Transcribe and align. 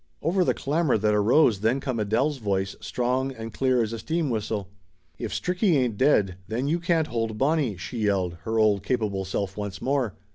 Over 0.23 0.43
the 0.43 0.55
clamor 0.55 0.97
that 0.97 1.13
arose 1.13 1.59
then 1.59 1.79
come 1.79 1.99
Adele's 1.99 2.37
voice, 2.39 2.75
strong 2.81 3.31
and 3.33 3.53
clear 3.53 3.83
as 3.83 3.93
a 3.93 3.99
steam 3.99 4.31
whistle. 4.31 4.67
"If 5.19 5.31
Stricky 5.31 5.75
ain't 5.75 5.95
dead, 5.95 6.37
then 6.47 6.67
you 6.67 6.79
can't 6.79 7.05
hold 7.05 7.37
Bonnie!" 7.37 7.77
she 7.77 7.99
yelled, 7.99 8.37
her 8.45 8.57
old 8.57 8.81
capable 8.81 9.25
self 9.25 9.55
once 9.55 9.79
more. 9.79 10.15